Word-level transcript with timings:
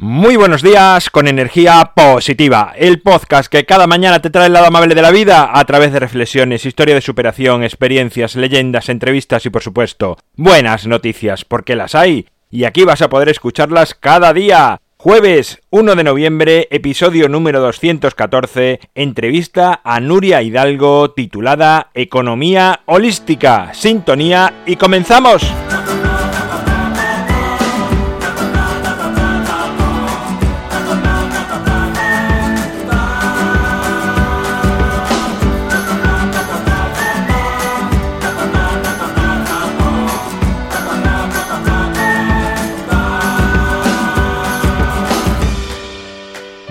Muy 0.00 0.36
buenos 0.36 0.62
días 0.62 1.10
con 1.10 1.26
energía 1.26 1.90
positiva, 1.92 2.72
el 2.76 3.00
podcast 3.00 3.50
que 3.50 3.66
cada 3.66 3.88
mañana 3.88 4.22
te 4.22 4.30
trae 4.30 4.46
el 4.46 4.52
lado 4.52 4.66
amable 4.66 4.94
de 4.94 5.02
la 5.02 5.10
vida 5.10 5.50
a 5.52 5.64
través 5.64 5.92
de 5.92 5.98
reflexiones, 5.98 6.64
historia 6.64 6.94
de 6.94 7.00
superación, 7.00 7.64
experiencias, 7.64 8.36
leyendas, 8.36 8.90
entrevistas 8.90 9.44
y 9.44 9.50
por 9.50 9.60
supuesto 9.60 10.16
buenas 10.36 10.86
noticias, 10.86 11.44
porque 11.44 11.74
las 11.74 11.96
hay 11.96 12.28
y 12.48 12.62
aquí 12.62 12.84
vas 12.84 13.02
a 13.02 13.08
poder 13.08 13.28
escucharlas 13.28 13.94
cada 13.94 14.32
día. 14.32 14.80
Jueves 14.98 15.58
1 15.70 15.96
de 15.96 16.04
noviembre, 16.04 16.68
episodio 16.70 17.28
número 17.28 17.60
214, 17.60 18.78
entrevista 18.94 19.80
a 19.82 19.98
Nuria 19.98 20.42
Hidalgo 20.42 21.10
titulada 21.10 21.90
Economía 21.94 22.82
Holística, 22.86 23.74
Sintonía 23.74 24.62
y 24.64 24.76
comenzamos. 24.76 25.42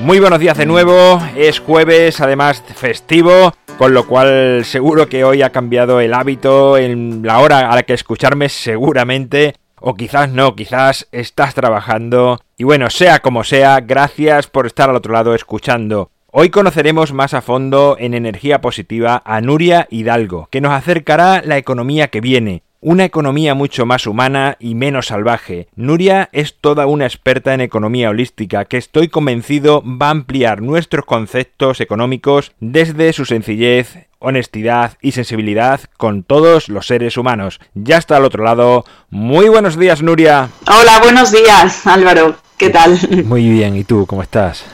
Muy 0.08 0.22
buenos 0.22 0.40
días 0.40 0.58
de 0.58 0.66
nuevo, 0.66 1.22
es 1.36 1.60
jueves, 1.60 2.22
además 2.22 2.64
festivo, 2.78 3.52
con 3.78 3.94
lo 3.94 4.08
cual 4.08 4.64
seguro 4.64 5.10
que 5.10 5.26
hoy 5.26 5.42
ha 5.42 5.50
cambiado 5.50 6.00
el 6.00 6.14
hábito, 6.14 6.78
en 6.78 7.24
la 7.24 7.40
hora 7.40 7.70
a 7.70 7.76
la 7.76 7.84
que 7.84 7.94
escucharme 7.94 8.48
seguramente, 8.48 9.56
o 9.82 9.96
quizás 9.96 10.32
no, 10.32 10.56
quizás 10.56 11.10
estás 11.12 11.56
trabajando. 11.56 12.40
Y 12.56 12.64
bueno, 12.64 12.90
sea 12.90 13.20
como 13.20 13.44
sea, 13.44 13.82
gracias 13.82 14.48
por 14.48 14.66
estar 14.66 14.90
al 14.90 14.96
otro 14.96 15.12
lado 15.12 15.36
escuchando. 15.36 16.10
Hoy 16.32 16.52
conoceremos 16.52 17.12
más 17.12 17.34
a 17.34 17.42
fondo 17.42 17.98
en 18.00 18.14
energía 18.14 18.62
positiva 18.62 19.22
a 19.26 19.42
Nuria 19.42 19.88
Hidalgo, 19.90 20.48
que 20.52 20.62
nos 20.62 20.72
acercará 20.72 21.42
la 21.44 21.58
economía 21.58 22.08
que 22.08 22.22
viene, 22.22 22.64
una 22.82 23.06
economía 23.06 23.56
mucho 23.56 23.86
más 23.86 24.08
humana 24.08 24.58
y 24.60 24.76
menos 24.76 25.08
salvaje. 25.08 25.68
Nuria 25.76 26.30
es 26.32 26.56
toda 26.60 26.86
una 26.86 27.06
experta 27.06 27.54
en 27.54 27.62
economía 27.62 28.10
holística 28.10 28.66
que 28.66 28.78
estoy 28.78 29.08
convencido 29.08 29.84
va 29.86 30.08
a 30.08 30.12
ampliar 30.12 30.62
nuestros 30.62 31.06
conceptos 31.06 31.82
económicos 31.82 32.52
desde 32.60 33.14
su 33.14 33.26
sencillez, 33.26 34.08
honestidad 34.20 34.98
y 35.02 35.12
sensibilidad 35.12 35.82
con 35.98 36.24
todos 36.24 36.70
los 36.70 36.88
seres 36.88 37.18
humanos. 37.18 37.60
Ya 37.74 37.98
está 37.98 38.18
al 38.18 38.26
otro 38.26 38.44
lado. 38.44 38.86
Muy 39.10 39.50
buenos 39.50 39.78
días, 39.78 40.02
Nuria. 40.02 40.50
Hola, 40.68 41.00
buenos 41.02 41.32
días, 41.32 41.86
Álvaro. 41.88 42.36
¿Qué 42.58 42.70
tal? 42.70 42.98
Muy 43.26 43.50
bien, 43.50 43.76
¿y 43.76 43.84
tú 43.84 44.06
cómo 44.06 44.22
estás? 44.22 44.66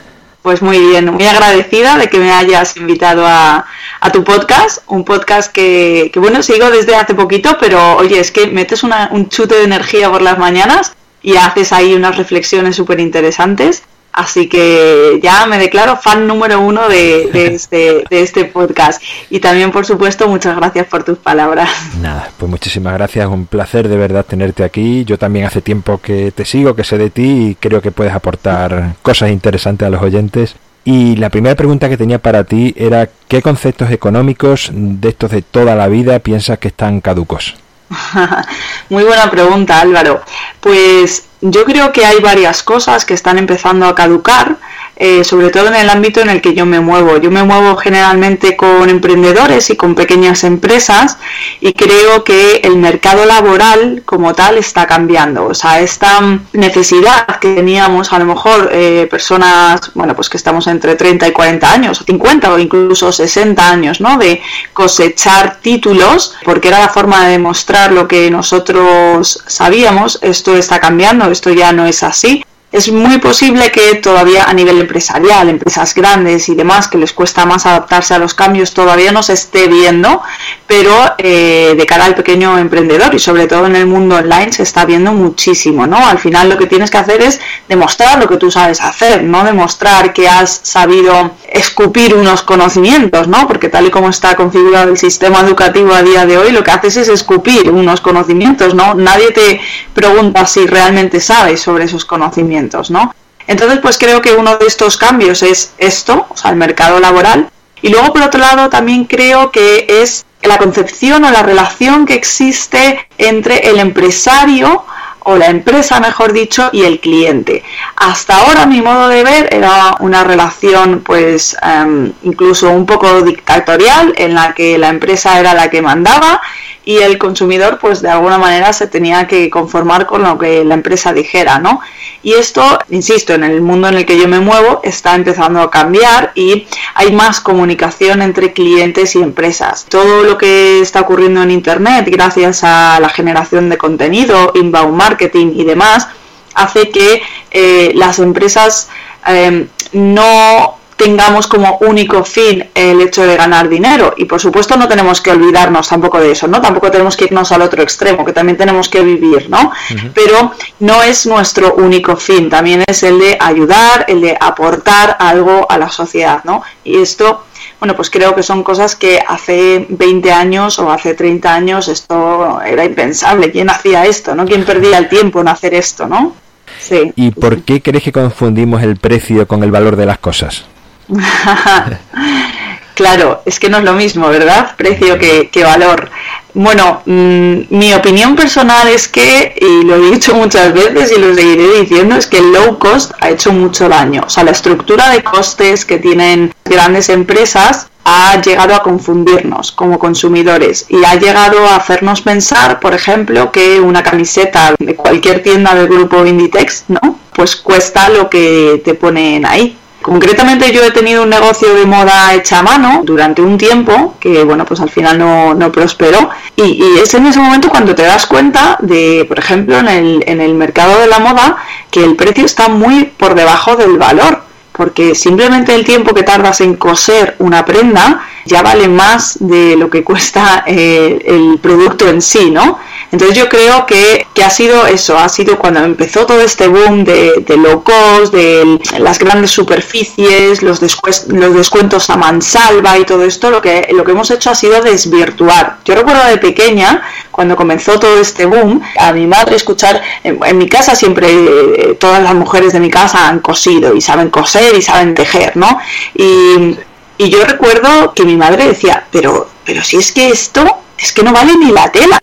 Pues 0.44 0.60
muy 0.60 0.78
bien, 0.78 1.10
muy 1.10 1.24
agradecida 1.24 1.96
de 1.96 2.10
que 2.10 2.18
me 2.18 2.30
hayas 2.30 2.76
invitado 2.76 3.24
a, 3.26 3.64
tu 4.12 4.24
podcast, 4.24 4.82
un 4.88 5.02
podcast 5.02 5.50
que, 5.50 6.12
bueno, 6.16 6.42
sigo 6.42 6.70
desde 6.70 6.94
hace 6.96 7.14
poquito, 7.14 7.56
pero 7.58 7.96
oye, 7.96 8.20
es 8.20 8.30
que 8.30 8.48
metes 8.48 8.82
un 8.82 9.30
chute 9.30 9.54
de 9.54 9.64
energía 9.64 10.10
por 10.10 10.20
las 10.20 10.36
mañanas 10.36 10.94
y 11.22 11.36
haces 11.36 11.72
ahí 11.72 11.94
unas 11.94 12.18
reflexiones 12.18 12.76
súper 12.76 13.00
interesantes 13.00 13.84
Así 14.14 14.48
que 14.48 15.18
ya 15.20 15.44
me 15.46 15.58
declaro 15.58 15.96
fan 15.96 16.28
número 16.28 16.60
uno 16.60 16.88
de, 16.88 17.30
este, 17.52 18.04
de 18.08 18.22
este 18.22 18.44
podcast. 18.44 19.02
Y 19.28 19.40
también, 19.40 19.72
por 19.72 19.84
supuesto, 19.84 20.28
muchas 20.28 20.56
gracias 20.56 20.86
por 20.86 21.02
tus 21.02 21.18
palabras. 21.18 21.68
Nada, 22.00 22.30
pues 22.38 22.48
muchísimas 22.48 22.94
gracias. 22.94 23.26
Un 23.26 23.46
placer 23.46 23.88
de 23.88 23.96
verdad 23.96 24.24
tenerte 24.24 24.62
aquí. 24.62 25.04
Yo 25.04 25.18
también 25.18 25.46
hace 25.46 25.60
tiempo 25.62 25.98
que 26.00 26.30
te 26.30 26.44
sigo, 26.44 26.76
que 26.76 26.84
sé 26.84 26.96
de 26.96 27.10
ti 27.10 27.48
y 27.48 27.54
creo 27.56 27.82
que 27.82 27.90
puedes 27.90 28.14
aportar 28.14 28.94
cosas 29.02 29.30
interesantes 29.30 29.86
a 29.86 29.90
los 29.90 30.00
oyentes. 30.00 30.54
Y 30.84 31.16
la 31.16 31.30
primera 31.30 31.56
pregunta 31.56 31.88
que 31.88 31.96
tenía 31.96 32.20
para 32.20 32.44
ti 32.44 32.72
era 32.76 33.08
¿qué 33.26 33.42
conceptos 33.42 33.90
económicos 33.90 34.70
de 34.72 35.08
estos 35.08 35.32
de 35.32 35.42
toda 35.42 35.74
la 35.74 35.88
vida 35.88 36.20
piensas 36.20 36.58
que 36.58 36.68
están 36.68 37.00
caducos? 37.00 37.56
Muy 38.90 39.02
buena 39.02 39.30
pregunta, 39.30 39.80
Álvaro. 39.80 40.22
Pues 40.60 41.24
yo 41.46 41.64
creo 41.64 41.92
que 41.92 42.06
hay 42.06 42.20
varias 42.20 42.62
cosas 42.62 43.04
que 43.04 43.12
están 43.12 43.36
empezando 43.36 43.86
a 43.86 43.94
caducar 43.94 44.56
eh, 44.96 45.24
sobre 45.24 45.50
todo 45.50 45.66
en 45.68 45.74
el 45.74 45.90
ámbito 45.90 46.20
en 46.20 46.30
el 46.30 46.40
que 46.40 46.54
yo 46.54 46.66
me 46.66 46.78
muevo. 46.78 47.16
Yo 47.16 47.30
me 47.30 47.42
muevo 47.42 47.76
generalmente 47.76 48.56
con 48.56 48.88
emprendedores 48.88 49.68
y 49.70 49.76
con 49.76 49.94
pequeñas 49.96 50.44
empresas 50.44 51.18
y 51.60 51.72
creo 51.72 52.22
que 52.22 52.60
el 52.62 52.76
mercado 52.76 53.26
laboral 53.26 54.02
como 54.04 54.34
tal 54.34 54.56
está 54.56 54.86
cambiando. 54.86 55.46
O 55.46 55.54
sea, 55.54 55.80
esta 55.80 56.20
necesidad 56.52 57.26
que 57.40 57.54
teníamos 57.54 58.12
a 58.12 58.20
lo 58.20 58.26
mejor 58.26 58.70
eh, 58.72 59.08
personas, 59.10 59.90
bueno, 59.94 60.14
pues 60.14 60.28
que 60.28 60.36
estamos 60.36 60.66
entre 60.68 60.94
30 60.94 61.26
y 61.26 61.32
40 61.32 61.72
años, 61.72 62.00
o 62.00 62.04
50 62.04 62.52
o 62.52 62.58
incluso 62.58 63.10
60 63.10 63.68
años, 63.68 64.00
¿no? 64.00 64.16
De 64.16 64.40
cosechar 64.72 65.58
títulos, 65.60 66.34
porque 66.44 66.68
era 66.68 66.78
la 66.78 66.88
forma 66.88 67.24
de 67.24 67.32
demostrar 67.32 67.90
lo 67.90 68.06
que 68.06 68.30
nosotros 68.30 69.42
sabíamos, 69.46 70.20
esto 70.22 70.56
está 70.56 70.78
cambiando, 70.78 71.28
esto 71.34 71.50
ya 71.50 71.72
no 71.72 71.84
es 71.86 72.02
así 72.02 72.44
es 72.74 72.90
muy 72.90 73.18
posible 73.18 73.70
que 73.70 73.94
todavía 73.94 74.46
a 74.46 74.52
nivel 74.52 74.80
empresarial, 74.80 75.48
empresas 75.48 75.94
grandes 75.94 76.48
y 76.48 76.56
demás, 76.56 76.88
que 76.88 76.98
les 76.98 77.12
cuesta 77.12 77.46
más 77.46 77.66
adaptarse 77.66 78.14
a 78.14 78.18
los 78.18 78.34
cambios, 78.34 78.74
todavía 78.74 79.12
no 79.12 79.22
se 79.22 79.34
esté 79.34 79.68
viendo, 79.68 80.20
pero 80.66 80.92
eh, 81.18 81.74
de 81.78 81.86
cara 81.86 82.06
al 82.06 82.16
pequeño 82.16 82.58
emprendedor 82.58 83.14
y 83.14 83.20
sobre 83.20 83.46
todo 83.46 83.66
en 83.66 83.76
el 83.76 83.86
mundo 83.86 84.16
online 84.16 84.52
se 84.52 84.64
está 84.64 84.84
viendo 84.86 85.12
muchísimo, 85.12 85.86
¿no? 85.86 86.04
Al 86.04 86.18
final 86.18 86.48
lo 86.48 86.58
que 86.58 86.66
tienes 86.66 86.90
que 86.90 86.98
hacer 86.98 87.22
es 87.22 87.38
demostrar 87.68 88.18
lo 88.18 88.26
que 88.26 88.38
tú 88.38 88.50
sabes 88.50 88.80
hacer, 88.80 89.22
no 89.22 89.44
demostrar 89.44 90.12
que 90.12 90.28
has 90.28 90.60
sabido 90.64 91.30
escupir 91.48 92.16
unos 92.16 92.42
conocimientos, 92.42 93.28
¿no? 93.28 93.46
Porque 93.46 93.68
tal 93.68 93.86
y 93.86 93.90
como 93.90 94.08
está 94.08 94.34
configurado 94.34 94.90
el 94.90 94.98
sistema 94.98 95.42
educativo 95.42 95.94
a 95.94 96.02
día 96.02 96.26
de 96.26 96.38
hoy, 96.38 96.50
lo 96.50 96.64
que 96.64 96.72
haces 96.72 96.96
es 96.96 97.08
escupir 97.08 97.70
unos 97.70 98.00
conocimientos, 98.00 98.74
¿no? 98.74 98.94
Nadie 98.96 99.30
te 99.30 99.60
pregunta 99.94 100.44
si 100.44 100.66
realmente 100.66 101.20
sabes 101.20 101.60
sobre 101.60 101.84
esos 101.84 102.04
conocimientos. 102.04 102.63
¿No? 102.90 103.14
Entonces, 103.46 103.78
pues 103.80 103.98
creo 103.98 104.22
que 104.22 104.32
uno 104.32 104.56
de 104.56 104.66
estos 104.66 104.96
cambios 104.96 105.42
es 105.42 105.72
esto, 105.78 106.26
o 106.28 106.36
sea, 106.36 106.50
el 106.50 106.56
mercado 106.56 106.98
laboral. 107.00 107.50
Y 107.82 107.88
luego, 107.88 108.12
por 108.12 108.22
otro 108.22 108.40
lado, 108.40 108.70
también 108.70 109.04
creo 109.04 109.50
que 109.50 109.86
es 109.88 110.24
la 110.42 110.58
concepción 110.58 111.24
o 111.24 111.30
la 111.30 111.42
relación 111.42 112.06
que 112.06 112.14
existe 112.14 113.06
entre 113.18 113.68
el 113.68 113.78
empresario 113.78 114.84
o 115.24 115.36
la 115.36 115.46
empresa, 115.46 116.00
mejor 116.00 116.32
dicho, 116.32 116.68
y 116.72 116.82
el 116.82 117.00
cliente. 117.00 117.64
Hasta 117.96 118.36
ahora 118.36 118.66
mi 118.66 118.82
modo 118.82 119.08
de 119.08 119.24
ver 119.24 119.48
era 119.52 119.96
una 120.00 120.22
relación 120.22 121.02
pues 121.02 121.56
em, 121.62 122.12
incluso 122.22 122.70
un 122.70 122.84
poco 122.84 123.22
dictatorial 123.22 124.14
en 124.16 124.34
la 124.34 124.52
que 124.52 124.76
la 124.78 124.88
empresa 124.88 125.40
era 125.40 125.54
la 125.54 125.70
que 125.70 125.80
mandaba 125.80 126.42
y 126.84 126.98
el 126.98 127.18
consumidor 127.18 127.78
pues 127.80 128.02
de 128.02 128.10
alguna 128.10 128.38
manera 128.38 128.72
se 128.72 128.86
tenía 128.86 129.26
que 129.26 129.50
conformar 129.50 130.06
con 130.06 130.22
lo 130.22 130.38
que 130.38 130.64
la 130.64 130.74
empresa 130.74 131.12
dijera, 131.12 131.58
¿no? 131.58 131.80
Y 132.22 132.32
esto, 132.34 132.78
insisto, 132.90 133.34
en 133.34 133.44
el 133.44 133.60
mundo 133.60 133.88
en 133.88 133.94
el 133.94 134.06
que 134.06 134.18
yo 134.18 134.28
me 134.28 134.40
muevo 134.40 134.80
está 134.82 135.14
empezando 135.14 135.60
a 135.60 135.70
cambiar 135.70 136.32
y 136.34 136.66
hay 136.94 137.12
más 137.12 137.40
comunicación 137.40 138.22
entre 138.22 138.52
clientes 138.52 139.14
y 139.14 139.22
empresas. 139.22 139.86
Todo 139.88 140.24
lo 140.24 140.38
que 140.38 140.80
está 140.80 141.02
ocurriendo 141.02 141.42
en 141.42 141.50
internet 141.50 142.06
gracias 142.10 142.64
a 142.64 142.98
la 143.00 143.08
generación 143.08 143.68
de 143.68 143.78
contenido, 143.78 144.52
inbound 144.54 144.96
marketing 144.96 145.52
y 145.54 145.64
demás 145.64 146.08
hace 146.54 146.90
que 146.90 147.22
eh, 147.50 147.92
las 147.94 148.18
empresas 148.18 148.88
eh, 149.26 149.66
no 149.92 150.78
tengamos 150.96 151.46
como 151.46 151.78
único 151.80 152.24
fin 152.24 152.68
el 152.74 153.00
hecho 153.00 153.26
de 153.26 153.36
ganar 153.36 153.68
dinero. 153.68 154.14
Y 154.16 154.24
por 154.24 154.40
supuesto 154.40 154.76
no 154.76 154.88
tenemos 154.88 155.20
que 155.20 155.30
olvidarnos 155.30 155.88
tampoco 155.88 156.20
de 156.20 156.32
eso, 156.32 156.46
¿no? 156.46 156.60
Tampoco 156.60 156.90
tenemos 156.90 157.16
que 157.16 157.24
irnos 157.24 157.50
al 157.52 157.62
otro 157.62 157.82
extremo, 157.82 158.24
que 158.24 158.32
también 158.32 158.56
tenemos 158.56 158.88
que 158.88 159.02
vivir, 159.02 159.48
¿no? 159.48 159.72
Pero 160.14 160.52
no 160.80 161.02
es 161.02 161.26
nuestro 161.26 161.74
único 161.74 162.16
fin, 162.16 162.48
también 162.48 162.84
es 162.86 163.02
el 163.02 163.18
de 163.18 163.36
ayudar, 163.40 164.04
el 164.08 164.20
de 164.20 164.36
aportar 164.38 165.16
algo 165.18 165.66
a 165.68 165.78
la 165.78 165.90
sociedad, 165.90 166.42
¿no? 166.44 166.62
Y 166.84 167.00
esto, 167.00 167.44
bueno, 167.80 167.96
pues 167.96 168.10
creo 168.10 168.34
que 168.34 168.42
son 168.42 168.62
cosas 168.62 168.94
que 168.96 169.20
hace 169.26 169.86
20 169.88 170.32
años 170.32 170.78
o 170.78 170.90
hace 170.90 171.14
30 171.14 171.54
años 171.54 171.88
esto 171.88 172.60
era 172.62 172.84
impensable. 172.84 173.50
¿Quién 173.50 173.70
hacía 173.70 174.06
esto, 174.06 174.34
no? 174.34 174.44
¿Quién 174.44 174.64
perdía 174.64 174.98
el 174.98 175.08
tiempo 175.08 175.40
en 175.40 175.48
hacer 175.48 175.74
esto, 175.74 176.06
no? 176.06 176.34
Sí. 176.78 177.12
¿Y 177.16 177.30
por 177.30 177.62
qué 177.62 177.80
crees 177.82 178.04
que 178.04 178.12
confundimos 178.12 178.82
el 178.82 178.96
precio 178.96 179.46
con 179.46 179.62
el 179.62 179.70
valor 179.70 179.96
de 179.96 180.06
las 180.06 180.18
cosas? 180.18 180.66
claro, 182.94 183.42
es 183.44 183.58
que 183.58 183.68
no 183.68 183.78
es 183.78 183.84
lo 183.84 183.94
mismo, 183.94 184.28
¿verdad? 184.28 184.74
Precio 184.76 185.18
que, 185.18 185.50
valor. 185.62 186.10
Bueno, 186.54 187.02
mm, 187.04 187.62
mi 187.70 187.92
opinión 187.94 188.36
personal 188.36 188.88
es 188.88 189.08
que, 189.08 189.54
y 189.60 189.84
lo 189.84 189.96
he 189.96 190.10
dicho 190.12 190.34
muchas 190.34 190.72
veces 190.72 191.12
y 191.12 191.20
lo 191.20 191.34
seguiré 191.34 191.80
diciendo, 191.80 192.16
es 192.16 192.26
que 192.26 192.38
el 192.38 192.52
low 192.52 192.78
cost 192.78 193.12
ha 193.20 193.30
hecho 193.30 193.52
mucho 193.52 193.88
daño. 193.88 194.22
O 194.26 194.30
sea, 194.30 194.44
la 194.44 194.52
estructura 194.52 195.10
de 195.10 195.22
costes 195.22 195.84
que 195.84 195.98
tienen 195.98 196.54
grandes 196.64 197.08
empresas 197.08 197.88
ha 198.04 198.40
llegado 198.40 198.74
a 198.74 198.82
confundirnos 198.82 199.72
como 199.72 199.98
consumidores 199.98 200.86
y 200.88 201.02
ha 201.04 201.14
llegado 201.16 201.66
a 201.66 201.76
hacernos 201.76 202.20
pensar, 202.20 202.78
por 202.78 202.94
ejemplo, 202.94 203.50
que 203.50 203.80
una 203.80 204.02
camiseta 204.02 204.74
de 204.78 204.94
cualquier 204.94 205.42
tienda 205.42 205.74
del 205.74 205.88
grupo 205.88 206.24
Inditex, 206.24 206.84
¿no? 206.88 207.18
Pues 207.32 207.56
cuesta 207.56 208.10
lo 208.10 208.28
que 208.28 208.82
te 208.84 208.94
ponen 208.94 209.46
ahí. 209.46 209.76
Concretamente 210.04 210.70
yo 210.70 210.84
he 210.84 210.90
tenido 210.90 211.22
un 211.22 211.30
negocio 211.30 211.74
de 211.74 211.86
moda 211.86 212.34
hecha 212.34 212.58
a 212.58 212.62
mano 212.62 213.00
durante 213.04 213.40
un 213.40 213.56
tiempo, 213.56 214.16
que 214.20 214.44
bueno, 214.44 214.66
pues 214.66 214.78
al 214.80 214.90
final 214.90 215.18
no, 215.18 215.72
prosperó. 215.72 216.28
Y, 216.56 216.78
es 217.02 217.14
en 217.14 217.24
ese 217.24 217.40
momento 217.40 217.70
cuando 217.70 217.94
te 217.94 218.02
das 218.02 218.26
cuenta 218.26 218.76
de, 218.82 219.24
por 219.26 219.38
ejemplo, 219.38 219.78
en 219.78 219.88
el, 219.88 220.22
en 220.26 220.42
el 220.42 220.52
mercado 220.56 221.00
de 221.00 221.06
la 221.06 221.20
moda, 221.20 221.56
que 221.90 222.04
el 222.04 222.16
precio 222.16 222.44
está 222.44 222.68
muy 222.68 223.04
por 223.04 223.34
debajo 223.34 223.76
del 223.76 223.96
valor 223.96 224.42
porque 224.76 225.14
simplemente 225.14 225.72
el 225.72 225.84
tiempo 225.84 226.14
que 226.14 226.24
tardas 226.24 226.60
en 226.60 226.74
coser 226.74 227.36
una 227.38 227.64
prenda 227.64 228.26
ya 228.44 228.60
vale 228.60 228.88
más 228.88 229.36
de 229.40 229.76
lo 229.76 229.88
que 229.88 230.02
cuesta 230.02 230.64
eh, 230.66 231.18
el 231.26 231.58
producto 231.62 232.08
en 232.08 232.20
sí, 232.20 232.50
¿no? 232.50 232.78
Entonces 233.10 233.38
yo 233.38 233.48
creo 233.48 233.86
que, 233.86 234.26
ha 234.44 234.50
sido 234.50 234.86
eso, 234.86 235.16
ha 235.16 235.28
sido 235.28 235.58
cuando 235.58 235.80
empezó 235.84 236.26
todo 236.26 236.40
este 236.40 236.66
boom 236.66 237.04
de, 237.04 237.44
low 237.56 237.82
cost, 237.84 238.34
de 238.34 238.78
las 238.98 239.18
grandes 239.20 239.52
superficies, 239.52 240.62
los, 240.62 240.82
los 241.28 241.54
descuentos 241.54 242.10
a 242.10 242.16
mansalva 242.16 242.98
y 242.98 243.04
todo 243.04 243.24
esto, 243.24 243.50
lo 243.50 243.62
que, 243.62 243.88
lo 243.92 244.04
que 244.04 244.10
hemos 244.10 244.30
hecho 244.32 244.50
ha 244.50 244.54
sido 244.54 244.82
desvirtuar. 244.82 245.78
Yo 245.84 245.94
recuerdo 245.94 246.26
de 246.26 246.38
pequeña, 246.38 247.02
cuando 247.30 247.56
comenzó 247.56 247.98
todo 248.00 248.18
este 248.18 248.46
boom, 248.46 248.82
a 248.98 249.12
mi 249.12 249.26
madre 249.26 249.56
escuchar, 249.56 250.02
en, 250.24 250.58
mi 250.58 250.68
casa 250.68 250.94
siempre 250.96 251.28
eh, 251.30 251.96
todas 251.98 252.22
las 252.22 252.34
mujeres 252.34 252.72
de 252.72 252.80
mi 252.80 252.90
casa 252.90 253.28
han 253.28 253.38
cosido 253.38 253.94
y 253.94 254.00
saben 254.00 254.28
coser 254.28 254.63
y 254.76 254.82
saben 254.82 255.14
tejer, 255.14 255.56
¿no? 255.56 255.78
Y, 256.14 256.76
y 257.18 257.30
yo 257.30 257.44
recuerdo 257.44 258.14
que 258.14 258.24
mi 258.24 258.36
madre 258.36 258.66
decía, 258.66 259.06
pero, 259.10 259.48
pero 259.64 259.82
si 259.82 259.96
es 259.96 260.12
que 260.12 260.28
esto 260.28 260.64
es 260.98 261.12
que 261.12 261.22
no 261.22 261.32
vale 261.32 261.56
ni 261.56 261.70
la 261.70 261.90
tela 261.90 262.20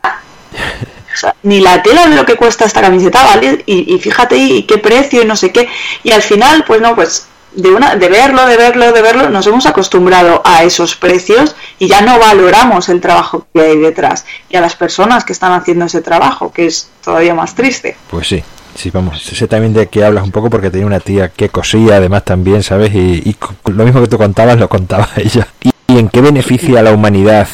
ni 1.43 1.59
la 1.59 1.81
tela 1.83 2.07
de 2.07 2.15
lo 2.15 2.25
que 2.25 2.35
cuesta 2.35 2.65
esta 2.65 2.81
camiseta, 2.81 3.23
¿vale? 3.23 3.63
Y, 3.65 3.97
fíjate 3.99 4.37
y 4.37 4.63
qué 4.63 4.77
precio 4.77 5.21
y 5.21 5.25
no 5.25 5.35
sé 5.35 5.51
qué. 5.51 5.69
Y 6.03 6.11
al 6.11 6.21
final, 6.21 6.63
pues 6.65 6.81
no, 6.81 6.95
pues 6.95 7.27
de, 7.53 7.69
una, 7.69 7.95
de 7.95 8.07
verlo, 8.09 8.45
de 8.45 8.57
verlo, 8.57 8.91
de 8.91 9.01
verlo, 9.01 9.29
nos 9.29 9.45
hemos 9.47 9.65
acostumbrado 9.65 10.41
a 10.45 10.63
esos 10.63 10.95
precios 10.95 11.55
y 11.79 11.87
ya 11.87 12.01
no 12.01 12.17
valoramos 12.19 12.89
el 12.89 13.01
trabajo 13.01 13.45
que 13.53 13.61
hay 13.61 13.77
detrás 13.77 14.25
y 14.49 14.55
a 14.55 14.61
las 14.61 14.75
personas 14.75 15.25
que 15.25 15.33
están 15.33 15.51
haciendo 15.51 15.85
ese 15.85 16.01
trabajo, 16.01 16.51
que 16.51 16.67
es 16.67 16.89
todavía 17.03 17.33
más 17.33 17.55
triste. 17.55 17.97
Pues 18.09 18.27
sí. 18.27 18.43
Sí, 18.75 18.89
vamos, 18.89 19.21
sé 19.21 19.47
también 19.47 19.73
de 19.73 19.87
qué 19.87 20.03
hablas 20.03 20.23
un 20.23 20.31
poco 20.31 20.49
porque 20.49 20.69
tenía 20.69 20.87
una 20.87 20.99
tía 20.99 21.29
que 21.29 21.49
cosía 21.49 21.97
además 21.97 22.25
también, 22.25 22.63
¿sabes? 22.63 22.93
Y, 22.93 23.35
lo 23.65 23.83
mismo 23.83 24.01
que 24.01 24.07
tú 24.07 24.17
contabas 24.17 24.59
lo 24.59 24.69
contaba 24.69 25.09
ella. 25.17 25.47
¿Y 25.87 25.97
en 25.99 26.09
qué 26.09 26.21
beneficia 26.21 26.79
a 26.79 26.83
la 26.83 26.91
humanidad 26.91 27.47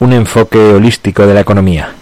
un 0.00 0.12
enfoque 0.12 0.58
holístico 0.58 1.26
de 1.26 1.34
la 1.34 1.40
economía? 1.40 1.94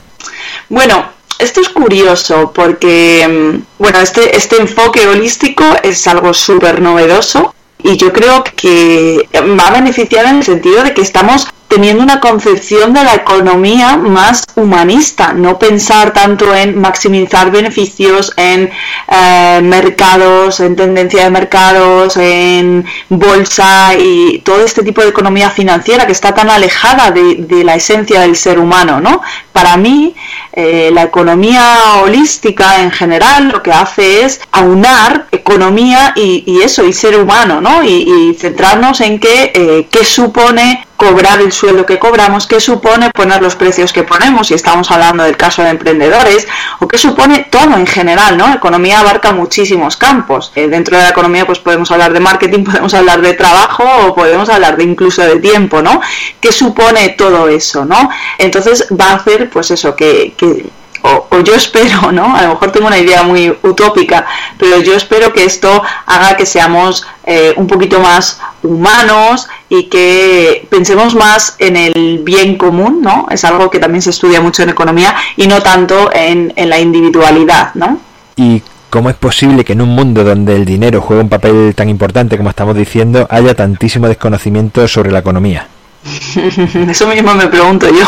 Bueno, 0.68 1.06
esto 1.38 1.60
es 1.60 1.68
curioso 1.68 2.52
porque, 2.54 3.26
mm, 3.28 3.82
bueno, 3.82 3.98
este, 4.00 4.36
este 4.36 4.56
enfoque 4.56 5.06
holístico 5.06 5.64
es 5.82 6.06
algo 6.06 6.32
súper 6.32 6.80
novedoso 6.80 7.54
y 7.82 7.96
yo 7.96 8.12
creo 8.12 8.44
que 8.56 9.28
va 9.58 9.68
a 9.68 9.72
beneficiar 9.72 10.26
en 10.26 10.36
el 10.36 10.44
sentido 10.44 10.82
de 10.82 10.94
que 10.94 11.02
estamos 11.02 11.48
teniendo 11.72 12.02
una 12.02 12.20
concepción 12.20 12.92
de 12.92 13.02
la 13.02 13.14
economía 13.14 13.96
más 13.96 14.44
humanista, 14.56 15.32
no 15.32 15.58
pensar 15.58 16.12
tanto 16.12 16.54
en 16.54 16.78
maximizar 16.78 17.50
beneficios, 17.50 18.30
en 18.36 18.68
eh, 19.08 19.60
mercados, 19.62 20.60
en 20.60 20.76
tendencia 20.76 21.24
de 21.24 21.30
mercados, 21.30 22.18
en 22.18 22.84
bolsa 23.08 23.94
y 23.98 24.40
todo 24.40 24.62
este 24.62 24.82
tipo 24.82 25.00
de 25.00 25.08
economía 25.08 25.48
financiera 25.48 26.04
que 26.04 26.12
está 26.12 26.34
tan 26.34 26.50
alejada 26.50 27.10
de, 27.10 27.64
la 27.64 27.74
esencia 27.76 28.20
del 28.20 28.36
ser 28.36 28.58
humano. 28.58 29.00
¿no? 29.00 29.22
Para 29.54 29.78
mí, 29.78 30.14
eh, 30.52 30.90
la 30.92 31.04
economía 31.04 32.02
holística 32.02 32.82
en 32.82 32.90
general 32.90 33.48
lo 33.48 33.62
que 33.62 33.72
hace 33.72 34.26
es 34.26 34.42
aunar 34.52 35.26
economía 35.32 36.12
y, 36.16 36.60
eso, 36.60 36.84
y 36.84 36.92
ser 36.92 37.18
humano, 37.18 37.62
¿no? 37.62 37.82
y, 37.82 38.36
centrarnos 38.38 39.00
en 39.00 39.18
qué, 39.18 39.52
eh, 39.54 39.88
qué 39.90 40.04
supone 40.04 40.84
cobrar 41.02 41.40
el 41.40 41.50
sueldo 41.50 41.84
que 41.84 41.98
cobramos, 41.98 42.46
qué 42.46 42.60
supone 42.60 43.10
poner 43.10 43.42
los 43.42 43.56
precios 43.56 43.92
que 43.92 44.04
ponemos, 44.04 44.46
si 44.46 44.54
estamos 44.54 44.88
hablando 44.92 45.24
del 45.24 45.36
caso 45.36 45.60
de 45.64 45.70
emprendedores, 45.70 46.46
o 46.78 46.86
qué 46.86 46.96
supone 46.96 47.48
todo 47.50 47.76
en 47.76 47.88
general, 47.88 48.38
¿no? 48.38 48.54
Economía 48.54 49.00
abarca 49.00 49.32
muchísimos 49.32 49.96
campos. 49.96 50.52
Eh, 50.54 50.68
dentro 50.68 50.96
de 50.96 51.02
la 51.02 51.08
economía 51.08 51.44
pues 51.44 51.58
podemos 51.58 51.90
hablar 51.90 52.12
de 52.12 52.20
marketing, 52.20 52.62
podemos 52.70 52.94
hablar 52.94 53.20
de 53.20 53.34
trabajo 53.34 53.82
o 54.06 54.14
podemos 54.14 54.48
hablar 54.48 54.76
de 54.76 54.84
incluso 54.84 55.22
de 55.22 55.40
tiempo, 55.40 55.82
¿no? 55.82 56.00
¿Qué 56.40 56.52
supone 56.52 57.08
todo 57.10 57.48
eso, 57.48 57.84
¿no? 57.84 58.08
Entonces 58.38 58.86
va 58.92 59.06
a 59.06 59.14
hacer 59.14 59.50
pues 59.50 59.72
eso, 59.72 59.96
que, 59.96 60.34
que 60.36 60.66
o, 61.02 61.40
yo 61.40 61.54
espero, 61.54 62.12
¿no? 62.12 62.34
A 62.34 62.42
lo 62.42 62.48
mejor 62.50 62.72
tengo 62.72 62.86
una 62.86 62.98
idea 62.98 63.22
muy 63.22 63.56
utópica, 63.62 64.26
pero 64.58 64.80
yo 64.80 64.94
espero 64.94 65.32
que 65.32 65.44
esto 65.44 65.82
haga 66.06 66.36
que 66.36 66.46
seamos 66.46 67.04
eh, 67.24 67.54
un 67.56 67.66
poquito 67.66 68.00
más 68.00 68.40
humanos 68.62 69.48
y 69.68 69.84
que 69.84 70.66
pensemos 70.70 71.14
más 71.14 71.56
en 71.58 71.76
el 71.76 72.20
bien 72.22 72.56
común, 72.56 73.00
¿no? 73.02 73.26
Es 73.30 73.44
algo 73.44 73.70
que 73.70 73.78
también 73.78 74.02
se 74.02 74.10
estudia 74.10 74.40
mucho 74.40 74.62
en 74.62 74.70
economía 74.70 75.14
y 75.36 75.46
no 75.46 75.62
tanto 75.62 76.10
en, 76.12 76.52
en 76.56 76.70
la 76.70 76.78
individualidad, 76.78 77.74
¿no? 77.74 77.98
Y 78.36 78.62
¿Cómo 78.92 79.08
es 79.08 79.16
posible 79.16 79.64
que 79.64 79.72
en 79.72 79.80
un 79.80 79.88
mundo 79.88 80.22
donde 80.22 80.54
el 80.54 80.66
dinero 80.66 81.00
juega 81.00 81.22
un 81.22 81.30
papel 81.30 81.74
tan 81.74 81.88
importante 81.88 82.36
como 82.36 82.50
estamos 82.50 82.76
diciendo 82.76 83.26
haya 83.30 83.54
tantísimo 83.54 84.06
desconocimiento 84.06 84.86
sobre 84.86 85.10
la 85.10 85.20
economía? 85.20 85.66
Eso 86.90 87.06
mismo 87.06 87.32
me 87.34 87.46
pregunto 87.46 87.88
yo. 87.88 88.04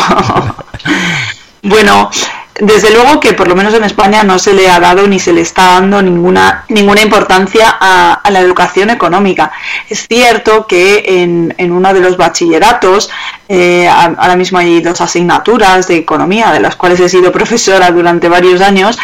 bueno, 1.63 2.11
desde 2.59 2.91
luego 2.91 3.19
que 3.19 3.33
por 3.33 3.49
lo 3.49 3.55
menos 3.55 3.73
en 3.73 3.83
España 3.83 4.23
no 4.23 4.39
se 4.39 4.53
le 4.53 4.69
ha 4.69 4.79
dado 4.79 5.07
ni 5.07 5.19
se 5.19 5.33
le 5.33 5.41
está 5.41 5.73
dando 5.73 6.01
ninguna, 6.01 6.63
ninguna 6.69 7.01
importancia 7.01 7.75
a, 7.79 8.21
la 8.29 8.39
educación 8.39 8.89
económica. 8.89 9.51
Es 9.89 10.07
cierto 10.07 10.65
que 10.65 11.03
en, 11.05 11.53
en 11.57 11.71
uno 11.71 11.93
de 11.93 11.99
los 11.99 12.15
bachilleratos, 12.17 13.09
eh, 13.49 13.87
ahora 13.87 14.35
mismo 14.35 14.57
hay 14.57 14.81
dos 14.81 15.01
asignaturas 15.01 15.87
de 15.87 15.97
economía, 15.97 16.51
de 16.51 16.61
las 16.61 16.75
cuales 16.75 16.99
he 17.01 17.09
sido 17.09 17.31
profesora 17.33 17.91
durante 17.91 18.29
varios 18.29 18.61
años, 18.61 18.97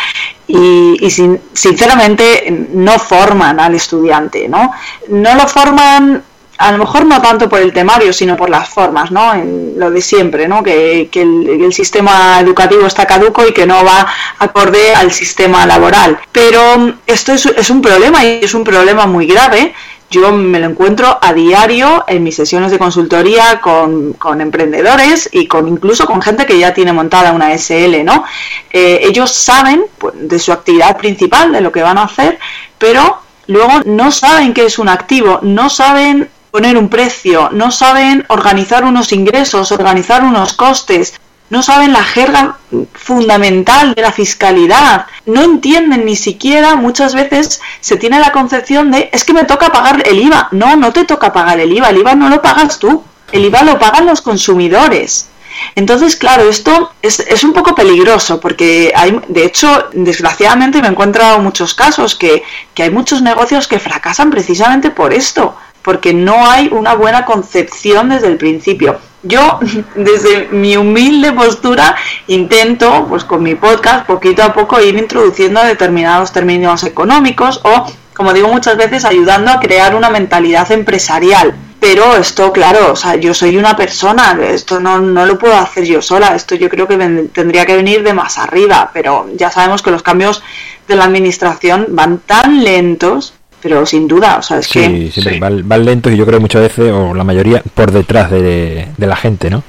y, 0.47 0.97
y 0.99 1.09
sinceramente 1.53 2.67
no 2.73 2.99
forman 2.99 3.59
al 3.59 3.75
estudiante, 3.75 4.49
¿no? 4.49 4.73
No 5.07 5.35
lo 5.35 5.47
forman 5.47 6.23
a 6.61 6.71
lo 6.71 6.77
mejor 6.77 7.05
no 7.05 7.21
tanto 7.21 7.49
por 7.49 7.59
el 7.59 7.73
temario, 7.73 8.13
sino 8.13 8.37
por 8.37 8.49
las 8.49 8.69
formas, 8.69 9.11
¿no? 9.11 9.33
En 9.33 9.73
lo 9.77 9.89
de 9.89 10.01
siempre, 10.01 10.47
¿no? 10.47 10.61
Que, 10.61 11.09
el, 11.11 11.73
sistema 11.73 12.39
educativo 12.39 12.85
está 12.85 13.05
caduco 13.05 13.47
y 13.47 13.53
que 13.53 13.65
no 13.65 13.83
va 13.83 14.05
acorde 14.39 14.93
al 14.93 15.11
sistema 15.11 15.65
laboral. 15.65 16.19
Pero 16.31 16.77
mm, 16.77 16.93
esto 17.07 17.33
es, 17.33 17.69
un 17.69 17.81
problema 17.81 18.23
y 18.23 18.41
es 18.43 18.53
un 18.53 18.63
problema 18.63 19.05
muy 19.07 19.25
grave 19.25 19.73
yo 20.09 20.33
me 20.33 20.59
lo 20.59 20.67
encuentro 20.67 21.17
a 21.21 21.31
diario 21.31 22.03
en 22.05 22.21
mis 22.21 22.35
sesiones 22.35 22.69
de 22.69 22.77
consultoría 22.77 23.61
con, 23.61 24.41
emprendedores 24.41 25.29
y 25.31 25.47
con 25.47 25.69
incluso 25.69 26.05
con 26.05 26.21
gente 26.21 26.45
que 26.45 26.59
ya 26.59 26.73
tiene 26.73 26.91
montada 26.91 27.31
una 27.31 27.57
SL, 27.57 28.03
¿no? 28.03 28.25
Eh, 28.71 28.99
ellos 29.03 29.31
saben 29.31 29.85
pues, 29.97 30.13
de 30.17 30.37
su 30.37 30.51
actividad 30.51 30.97
principal, 30.97 31.53
de 31.53 31.61
lo 31.61 31.71
que 31.71 31.81
van 31.81 31.97
a 31.97 32.03
hacer, 32.03 32.37
pero 32.77 33.21
luego 33.47 33.71
no 33.85 34.11
saben 34.11 34.53
qué 34.53 34.65
es 34.65 34.79
un 34.79 34.89
activo, 34.89 35.39
no 35.43 35.69
saben 35.69 36.29
poner 36.51 36.77
un 36.77 36.89
precio, 36.89 37.49
no 37.51 37.71
saben 37.71 38.25
organizar 38.27 38.83
unos 38.83 39.11
ingresos, 39.13 39.71
organizar 39.71 40.23
unos 40.23 40.53
costes, 40.53 41.13
no 41.49 41.61
saben 41.61 41.91
la 41.91 42.03
jerga 42.03 42.57
fundamental 42.93 43.93
de 43.93 44.01
la 44.01 44.11
fiscalidad, 44.13 45.05
no 45.25 45.41
entienden 45.41 46.05
ni 46.05 46.15
siquiera, 46.15 46.75
muchas 46.75 47.13
veces 47.13 47.61
se 47.81 47.97
tiene 47.97 48.19
la 48.19 48.31
concepción 48.31 48.89
de 48.89 49.09
es 49.11 49.25
que 49.25 49.33
me 49.33 49.43
toca 49.43 49.69
pagar 49.69 50.01
el 50.05 50.19
IVA. 50.19 50.47
No, 50.51 50.77
no 50.77 50.93
te 50.93 51.03
toca 51.03 51.33
pagar 51.33 51.59
el 51.59 51.73
IVA, 51.73 51.89
el 51.89 51.97
IVA 51.97 52.15
no 52.15 52.29
lo 52.29 52.41
pagas 52.41 52.79
tú, 52.79 53.03
el 53.33 53.43
IVA 53.43 53.63
lo 53.63 53.79
pagan 53.79 54.05
los 54.05 54.21
consumidores. 54.21 55.27
Entonces, 55.75 56.15
claro, 56.15 56.49
esto 56.49 56.91
es, 57.01 57.19
es, 57.19 57.43
un 57.43 57.51
poco 57.51 57.75
peligroso 57.75 58.39
porque 58.39 58.93
hay, 58.95 59.19
de 59.27 59.43
hecho, 59.43 59.89
desgraciadamente 59.91 60.81
me 60.81 60.87
he 60.87 60.91
encontrado 60.91 61.39
muchos 61.39 61.73
casos 61.73 62.15
que, 62.15 62.43
que 62.73 62.83
hay 62.83 62.91
muchos 62.91 63.21
negocios 63.21 63.67
que 63.67 63.77
fracasan 63.77 64.31
precisamente 64.31 64.89
por 64.89 65.13
esto, 65.13 65.55
porque 65.81 66.13
no 66.13 66.49
hay 66.49 66.69
una 66.71 66.95
buena 66.95 67.25
concepción 67.25 68.09
desde 68.09 68.27
el 68.27 68.37
principio. 68.37 68.99
Yo, 69.23 69.59
desde 69.95 70.47
mi 70.51 70.77
humilde 70.77 71.31
postura, 71.31 71.95
intento, 72.27 73.05
pues 73.07 73.23
con 73.23 73.43
mi 73.43 73.55
podcast, 73.55 74.05
poquito 74.05 74.43
a 74.43 74.53
poco 74.53 74.79
ir 74.81 74.97
introduciendo 74.97 75.63
determinados 75.63 76.31
términos 76.31 76.83
económicos 76.83 77.61
o, 77.63 77.85
como 78.13 78.33
digo 78.33 78.47
muchas 78.47 78.77
veces, 78.77 79.05
ayudando 79.05 79.51
a 79.51 79.59
crear 79.59 79.95
una 79.95 80.09
mentalidad 80.09 80.71
empresarial 80.71 81.55
pero 81.81 82.15
esto, 82.15 82.53
claro, 82.53 82.91
o 82.91 82.95
sea, 82.95 83.15
yo 83.15 83.33
soy 83.33 83.57
una 83.57 83.75
persona, 83.75 84.37
esto 84.39 84.79
no, 84.79 84.99
no 84.99 85.25
lo 85.25 85.39
puedo 85.39 85.55
hacer 85.55 85.83
yo 85.83 85.99
sola, 85.99 86.35
esto 86.35 86.53
yo 86.53 86.69
creo 86.69 86.87
que 86.87 86.95
tendría 87.33 87.65
que 87.65 87.75
venir 87.75 88.03
de 88.03 88.13
más 88.13 88.37
arriba, 88.37 88.91
pero 88.93 89.27
ya 89.35 89.49
sabemos 89.49 89.81
que 89.81 89.89
los 89.89 90.03
cambios 90.03 90.43
de 90.87 90.95
la 90.95 91.05
administración 91.05 91.87
van 91.89 92.19
tan 92.19 92.63
lentos, 92.63 93.33
pero 93.61 93.85
sin 93.85 94.07
duda, 94.07 94.37
o 94.37 94.41
sea, 94.41 94.59
es 94.59 94.67
que... 94.67 94.85
Sí, 94.85 95.21
siempre 95.21 95.39
Van, 95.39 95.85
lentos 95.85 96.11
y 96.11 96.17
yo 96.17 96.25
creo 96.25 96.39
muchas 96.39 96.61
veces, 96.61 96.91
o 96.91 97.13
la 97.13 97.23
mayoría, 97.23 97.61
por 97.73 97.91
detrás 97.91 98.31
de, 98.31 98.87
de 98.97 99.07
la 99.07 99.15
gente, 99.15 99.49
¿no? 99.49 99.63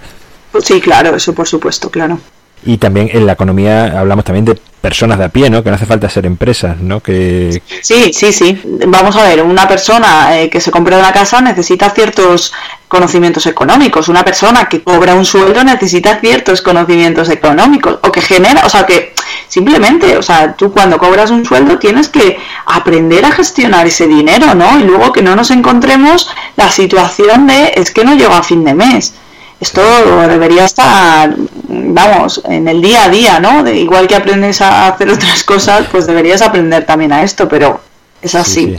Sí, 0.60 0.80
claro, 0.80 1.14
eso 1.16 1.34
por 1.34 1.46
supuesto, 1.46 1.90
claro. 1.90 2.18
Y 2.64 2.78
también 2.78 3.10
en 3.12 3.26
la 3.26 3.32
economía 3.32 3.98
hablamos 3.98 4.24
también 4.24 4.44
de 4.44 4.58
personas 4.82 5.16
de 5.16 5.24
a 5.24 5.28
pie, 5.28 5.48
¿no? 5.48 5.62
Que 5.62 5.70
no 5.70 5.76
hace 5.76 5.86
falta 5.86 6.10
ser 6.10 6.26
empresas, 6.26 6.78
¿no? 6.78 7.00
Que... 7.00 7.62
Sí, 7.80 8.12
sí, 8.12 8.32
sí. 8.32 8.60
Vamos 8.86 9.16
a 9.16 9.22
ver, 9.22 9.42
una 9.42 9.66
persona 9.68 10.38
eh, 10.38 10.50
que 10.50 10.60
se 10.60 10.72
compra 10.72 10.98
una 10.98 11.12
casa 11.12 11.40
necesita 11.40 11.88
ciertos 11.90 12.52
conocimientos 12.88 13.46
económicos. 13.46 14.08
Una 14.08 14.24
persona 14.24 14.68
que 14.68 14.82
cobra 14.82 15.14
un 15.14 15.24
sueldo 15.24 15.62
necesita 15.62 16.18
ciertos 16.20 16.60
conocimientos 16.60 17.30
económicos. 17.30 18.00
O 18.02 18.10
que 18.10 18.20
genera, 18.20 18.66
o 18.66 18.68
sea, 18.68 18.84
que 18.84 19.14
simplemente, 19.48 20.18
o 20.18 20.22
sea, 20.22 20.54
tú 20.54 20.72
cuando 20.72 20.98
cobras 20.98 21.30
un 21.30 21.46
sueldo 21.46 21.78
tienes 21.78 22.08
que 22.08 22.36
aprender 22.66 23.24
a 23.24 23.30
gestionar 23.30 23.86
ese 23.86 24.08
dinero, 24.08 24.52
¿no? 24.56 24.80
Y 24.80 24.82
luego 24.82 25.12
que 25.12 25.22
no 25.22 25.36
nos 25.36 25.52
encontremos 25.52 26.28
la 26.56 26.70
situación 26.72 27.46
de 27.46 27.72
es 27.76 27.92
que 27.92 28.04
no 28.04 28.16
llego 28.16 28.34
a 28.34 28.42
fin 28.42 28.64
de 28.64 28.74
mes 28.74 29.14
esto 29.62 29.80
debería 30.26 30.64
estar, 30.64 31.36
vamos, 31.84 32.42
en 32.44 32.68
el 32.68 32.80
día 32.80 33.04
a 33.04 33.08
día, 33.08 33.40
¿no? 33.40 33.62
De, 33.62 33.76
igual 33.76 34.06
que 34.06 34.16
aprendes 34.16 34.60
a 34.60 34.88
hacer 34.88 35.08
otras 35.10 35.44
cosas, 35.44 35.86
pues 35.90 36.06
deberías 36.06 36.42
aprender 36.42 36.84
también 36.84 37.12
a 37.12 37.22
esto, 37.22 37.48
pero 37.48 37.80
es 38.20 38.34
así. 38.34 38.76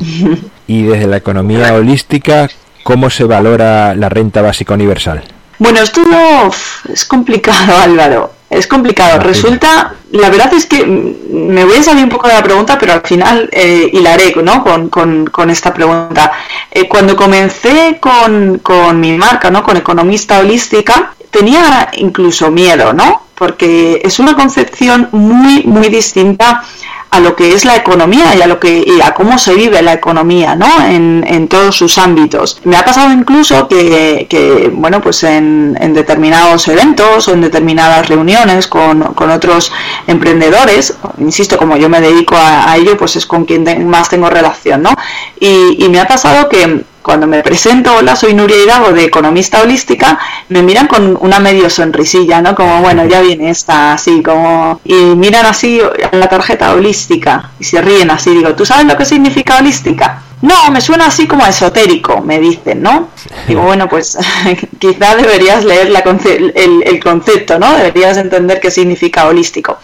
Y 0.68 0.84
desde 0.84 1.08
la 1.08 1.18
economía 1.18 1.74
holística, 1.76 2.50
¿cómo 2.84 3.10
se 3.10 3.24
valora 3.26 3.96
la 3.96 4.10
renta 4.10 4.42
básica 4.42 4.74
universal? 4.74 5.24
Bueno, 5.60 5.82
esto 5.82 6.02
es 6.92 7.06
complicado, 7.06 7.78
Álvaro. 7.84 8.32
Es 8.54 8.68
complicado. 8.68 9.20
Resulta, 9.20 9.94
la 10.12 10.30
verdad 10.30 10.54
es 10.54 10.66
que 10.66 10.86
me 10.86 11.66
voy 11.66 11.78
a 11.78 11.84
salir 11.84 12.04
un 12.04 12.10
poco 12.10 12.28
de 12.28 12.36
la 12.36 12.44
pregunta, 12.44 12.78
pero 12.78 12.94
al 12.94 13.02
final 13.02 13.50
eh, 13.52 13.90
hilaré 13.92 14.36
¿no? 14.44 14.64
con, 14.64 14.90
con, 14.90 15.26
con 15.26 15.50
esta 15.50 15.74
pregunta. 15.74 16.32
Eh, 16.72 16.88
cuando 16.88 17.16
comencé 17.16 17.98
con, 18.00 18.60
con 18.60 19.00
mi 19.00 19.18
marca, 19.18 19.50
¿no? 19.50 19.64
con 19.64 19.78
Economista 19.78 20.40
Holística, 20.40 21.14
tenía 21.32 21.90
incluso 21.94 22.52
miedo, 22.52 22.94
¿no? 22.94 23.24
Porque 23.34 24.02
es 24.04 24.20
una 24.20 24.36
concepción 24.36 25.10
muy, 25.12 25.64
muy 25.64 25.90
distinta 25.90 26.64
a 27.14 27.20
lo 27.20 27.36
que 27.36 27.54
es 27.54 27.64
la 27.64 27.76
economía 27.76 28.36
y 28.36 28.42
a 28.42 28.48
lo 28.48 28.60
que 28.60 28.84
y 28.86 29.00
a 29.02 29.14
cómo 29.14 29.38
se 29.38 29.54
vive 29.54 29.82
la 29.84 29.94
economía 29.94 30.56
¿no? 30.56 30.68
en, 30.84 31.24
en 31.28 31.48
todos 31.48 31.78
sus 31.78 32.00
ámbitos. 32.00 32.60
Me 32.64 32.76
ha 32.76 32.84
pasado 32.84 33.14
incluso 33.14 33.68
que, 33.68 34.26
que 34.28 34.72
bueno 34.74 35.00
pues 35.00 35.24
en, 35.24 35.78
en, 35.80 35.94
determinados 35.94 36.68
eventos 36.68 37.28
o 37.28 37.34
en 37.34 37.42
determinadas 37.42 38.10
reuniones 38.10 38.68
con, 38.68 39.14
con, 39.14 39.30
otros 39.30 39.72
emprendedores, 40.08 40.98
insisto, 41.20 41.58
como 41.58 41.78
yo 41.78 41.88
me 41.88 42.02
dedico 42.02 42.36
a, 42.36 42.72
a 42.72 42.78
ello, 42.78 42.98
pues 42.98 43.16
es 43.16 43.28
con 43.28 43.46
quien 43.46 43.88
más 43.88 44.10
tengo 44.10 44.30
relación, 44.30 44.82
¿no? 44.82 44.96
Y, 45.40 45.86
y 45.86 45.90
me 45.90 46.00
ha 46.00 46.08
pasado 46.08 46.50
que 46.50 46.84
cuando 47.04 47.28
me 47.28 47.44
presento, 47.44 47.96
hola, 47.96 48.16
soy 48.16 48.34
Nuria 48.34 48.58
Hidalgo 48.64 48.94
de 48.94 49.04
Economista 49.04 49.62
Holística, 49.62 50.18
me 50.50 50.64
miran 50.64 50.88
con 50.88 51.18
una 51.20 51.40
medio 51.40 51.70
sonrisilla, 51.70 52.42
¿no? 52.42 52.56
Como, 52.56 52.82
bueno, 52.82 53.06
ya 53.06 53.22
viene 53.22 53.50
esta, 53.50 53.94
así, 53.94 54.24
como... 54.24 54.80
Y 54.84 54.94
miran 54.94 55.46
así 55.46 55.82
la 56.12 56.30
tarjeta 56.30 56.74
holística 56.74 57.52
y 57.60 57.66
se 57.66 57.82
ríen 57.82 58.10
así. 58.10 58.32
Digo, 58.32 58.56
¿tú 58.56 58.66
sabes 58.66 58.86
lo 58.86 58.98
que 58.98 59.06
significa 59.06 59.58
holística? 59.58 60.24
No, 60.44 60.72
me 60.72 60.82
suena 60.82 61.06
así 61.06 61.26
como 61.26 61.46
esotérico, 61.46 62.20
me 62.20 62.38
dicen, 62.38 62.82
¿no? 62.82 63.08
Digo, 63.48 63.62
bueno, 63.62 63.88
pues 63.88 64.18
quizá 64.80 65.16
deberías 65.16 65.64
leer 65.64 65.90
la 65.90 66.00
el, 66.00 66.84
el, 66.86 67.00
concepto, 67.02 67.58
¿no? 67.60 67.74
Deberías 67.78 68.18
entender 68.18 68.60
qué 68.60 68.70
significa 68.70 69.26
holístico. 69.26 69.80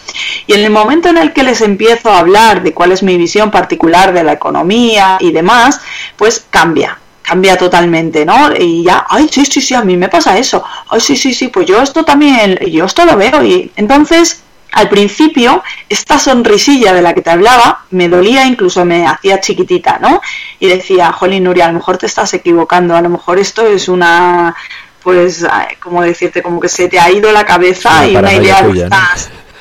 Y 0.46 0.52
en 0.52 0.60
el 0.60 0.70
momento 0.70 1.08
en 1.08 1.16
el 1.16 1.32
que 1.32 1.44
les 1.44 1.62
empiezo 1.62 2.10
a 2.10 2.18
hablar 2.18 2.62
de 2.62 2.74
cuál 2.74 2.92
es 2.92 3.02
mi 3.02 3.16
visión 3.16 3.50
particular 3.50 4.12
de 4.12 4.22
la 4.22 4.32
economía 4.32 5.16
y 5.18 5.32
demás, 5.32 5.80
pues 6.16 6.44
cambia, 6.50 6.98
cambia 7.30 7.56
totalmente, 7.56 8.26
¿no? 8.26 8.50
Y 8.58 8.82
ya, 8.82 9.06
ay, 9.08 9.28
sí, 9.30 9.44
sí, 9.44 9.60
sí, 9.60 9.72
a 9.72 9.82
mí 9.82 9.96
me 9.96 10.08
pasa 10.08 10.36
eso. 10.36 10.64
Ay, 10.88 11.00
sí, 11.00 11.14
sí, 11.14 11.32
sí, 11.32 11.46
pues 11.46 11.64
yo 11.64 11.80
esto 11.80 12.04
también, 12.04 12.58
yo 12.72 12.86
esto 12.86 13.04
lo 13.04 13.16
veo. 13.16 13.44
Y 13.44 13.70
entonces, 13.76 14.42
al 14.72 14.88
principio, 14.88 15.62
esta 15.88 16.18
sonrisilla 16.18 16.92
de 16.92 17.02
la 17.02 17.14
que 17.14 17.22
te 17.22 17.30
hablaba 17.30 17.84
me 17.92 18.08
dolía, 18.08 18.46
incluso 18.46 18.84
me 18.84 19.06
hacía 19.06 19.40
chiquitita, 19.40 20.00
¿no? 20.00 20.20
Y 20.58 20.66
decía, 20.66 21.12
Jolín, 21.12 21.44
Nuria, 21.44 21.66
a 21.66 21.68
lo 21.68 21.74
mejor 21.74 21.98
te 21.98 22.06
estás 22.06 22.34
equivocando, 22.34 22.96
a 22.96 23.00
lo 23.00 23.10
mejor 23.10 23.38
esto 23.38 23.64
es 23.64 23.88
una, 23.88 24.56
pues, 25.00 25.46
como 25.78 26.02
decirte, 26.02 26.42
como 26.42 26.58
que 26.58 26.68
se 26.68 26.88
te 26.88 26.98
ha 26.98 27.12
ido 27.12 27.30
la 27.30 27.46
cabeza 27.46 28.08
y 28.08 28.16
una 28.16 28.34
idea 28.34 28.62
de 28.62 28.90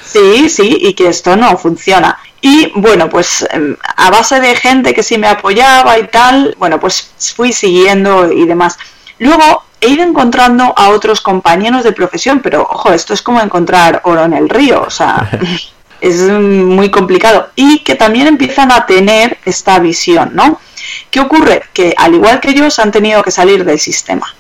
Sí, 0.03 0.49
sí, 0.49 0.75
y 0.81 0.95
que 0.95 1.07
esto 1.09 1.35
no 1.35 1.55
funciona. 1.55 2.17
Y 2.41 2.72
bueno, 2.75 3.10
pues 3.10 3.46
em, 3.51 3.75
a 3.98 4.10
base 4.10 4.39
de 4.39 4.55
gente 4.55 4.93
que 4.93 5.03
sí 5.03 5.17
me 5.17 5.27
apoyaba 5.27 5.98
y 6.00 6.08
tal, 6.08 6.55
bueno, 6.58 6.79
pues 6.79 7.12
fui 7.36 7.51
siguiendo 7.51 8.31
y 8.31 8.46
demás. 8.46 8.77
Luego 9.17 9.63
he 9.81 9.89
ido 9.89 10.03
encontrando 10.03 10.74
a 10.75 10.89
otros 10.89 11.22
compañeros 11.22 11.84
de 11.84 11.91
profesión, 11.91 12.39
pero 12.39 12.62
ojo, 12.62 12.91
esto 12.93 13.13
es 13.13 13.22
como 13.22 13.41
encontrar 13.41 14.01
oro 14.03 14.24
en 14.24 14.34
el 14.34 14.50
río, 14.50 14.84
o 14.86 14.89
sea, 14.89 15.29
es 16.01 16.22
muy 16.22 16.89
complicado. 16.89 17.50
Y 17.55 17.79
que 17.79 17.96
también 17.96 18.27
empiezan 18.27 18.72
a 18.72 18.86
tener 18.86 19.38
esta 19.46 19.79
visión, 19.79 20.31
¿no? 20.34 20.60
¿Qué 21.12 21.19
ocurre? 21.19 21.63
Que 21.74 21.93
al 21.98 22.15
igual 22.15 22.39
que 22.39 22.51
ellos 22.51 22.79
han 22.79 22.91
tenido 22.91 23.22
que 23.22 23.31
salir 23.31 23.65
del 23.65 23.79
sistema 23.79 24.34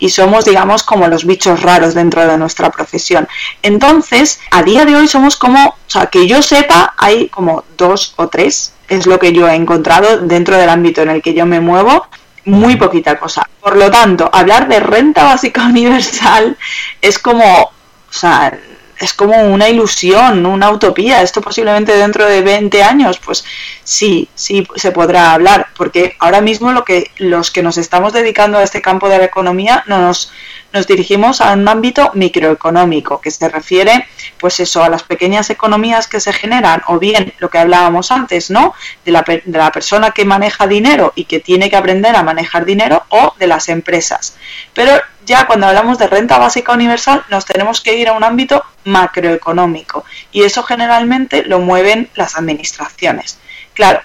y 0.00 0.08
somos, 0.08 0.44
digamos, 0.46 0.82
como 0.82 1.06
los 1.06 1.24
bichos 1.24 1.62
raros 1.62 1.94
dentro 1.94 2.26
de 2.26 2.36
nuestra 2.36 2.70
profesión. 2.70 3.28
Entonces, 3.62 4.40
a 4.50 4.62
día 4.64 4.84
de 4.84 4.96
hoy 4.96 5.06
somos 5.06 5.36
como, 5.36 5.68
o 5.68 5.76
sea, 5.86 6.06
que 6.06 6.26
yo 6.26 6.42
sepa, 6.42 6.94
hay 6.96 7.28
como 7.28 7.62
dos 7.76 8.14
o 8.16 8.28
tres, 8.28 8.72
es 8.88 9.06
lo 9.06 9.18
que 9.20 9.32
yo 9.32 9.46
he 9.46 9.54
encontrado 9.54 10.18
dentro 10.18 10.56
del 10.56 10.68
ámbito 10.68 11.02
en 11.02 11.10
el 11.10 11.22
que 11.22 11.34
yo 11.34 11.46
me 11.46 11.60
muevo, 11.60 12.08
muy 12.46 12.76
poquita 12.76 13.18
cosa. 13.18 13.48
Por 13.60 13.76
lo 13.76 13.90
tanto, 13.90 14.28
hablar 14.32 14.66
de 14.68 14.80
renta 14.80 15.24
básica 15.24 15.64
universal 15.66 16.56
es 17.00 17.18
como, 17.18 17.44
o 17.44 17.72
sea, 18.12 18.58
es 18.98 19.14
como 19.14 19.34
una 19.42 19.68
ilusión, 19.68 20.44
una 20.44 20.70
utopía. 20.70 21.22
Esto 21.22 21.40
posiblemente 21.40 21.96
dentro 21.96 22.26
de 22.26 22.42
20 22.42 22.82
años, 22.82 23.18
pues 23.18 23.44
sí, 23.90 24.28
sí 24.36 24.64
se 24.76 24.92
podrá 24.92 25.32
hablar, 25.32 25.66
porque 25.76 26.14
ahora 26.20 26.40
mismo 26.40 26.70
lo 26.70 26.84
que 26.84 27.10
los 27.18 27.50
que 27.50 27.60
nos 27.60 27.76
estamos 27.76 28.12
dedicando 28.12 28.58
a 28.58 28.62
este 28.62 28.80
campo 28.80 29.08
de 29.08 29.18
la 29.18 29.24
economía 29.24 29.82
no 29.88 30.00
nos 30.00 30.30
nos 30.72 30.86
dirigimos 30.86 31.40
a 31.40 31.54
un 31.54 31.66
ámbito 31.68 32.12
microeconómico 32.14 33.20
que 33.20 33.32
se 33.32 33.48
refiere 33.48 34.06
pues 34.38 34.60
eso 34.60 34.84
a 34.84 34.88
las 34.88 35.02
pequeñas 35.02 35.50
economías 35.50 36.06
que 36.06 36.20
se 36.20 36.32
generan 36.32 36.82
o 36.86 37.00
bien 37.00 37.34
lo 37.40 37.50
que 37.50 37.58
hablábamos 37.58 38.12
antes 38.12 38.48
no 38.48 38.74
de 39.04 39.10
la, 39.10 39.22
de 39.22 39.58
la 39.58 39.72
persona 39.72 40.12
que 40.12 40.24
maneja 40.24 40.68
dinero 40.68 41.12
y 41.16 41.24
que 41.24 41.40
tiene 41.40 41.68
que 41.68 41.74
aprender 41.74 42.14
a 42.14 42.22
manejar 42.22 42.64
dinero 42.64 43.02
o 43.08 43.34
de 43.40 43.48
las 43.48 43.68
empresas. 43.68 44.36
Pero 44.72 44.92
ya 45.26 45.48
cuando 45.48 45.66
hablamos 45.66 45.98
de 45.98 46.06
renta 46.06 46.38
básica 46.38 46.72
universal 46.72 47.24
nos 47.28 47.44
tenemos 47.44 47.80
que 47.80 47.96
ir 47.96 48.08
a 48.08 48.12
un 48.12 48.22
ámbito 48.22 48.62
macroeconómico 48.84 50.04
y 50.30 50.44
eso 50.44 50.62
generalmente 50.62 51.42
lo 51.44 51.58
mueven 51.58 52.08
las 52.14 52.36
administraciones 52.36 53.40
claro 53.80 54.00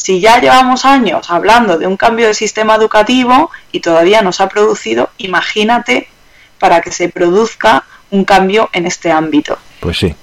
si 0.00 0.18
ya 0.18 0.40
llevamos 0.40 0.86
años 0.86 1.30
hablando 1.30 1.76
de 1.76 1.86
un 1.86 1.96
cambio 1.96 2.26
de 2.26 2.34
sistema 2.34 2.74
educativo 2.74 3.50
y 3.70 3.80
todavía 3.80 4.22
no 4.22 4.32
se 4.32 4.42
ha 4.42 4.48
producido, 4.48 5.10
imagínate 5.18 6.08
para 6.58 6.80
que 6.80 6.90
se 6.90 7.10
produzca 7.10 7.84
un 8.10 8.24
cambio 8.24 8.70
en 8.72 8.86
este 8.86 9.12
ámbito. 9.12 9.58
Pues 9.80 9.98
sí. 9.98 10.14